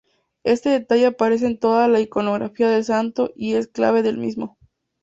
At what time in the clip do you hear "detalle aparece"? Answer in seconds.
0.69-1.45